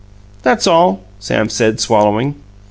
"That's 0.41 0.65
all," 0.65 1.01
Sam 1.19 1.47
said, 1.47 1.79
swallowing. 1.79 2.33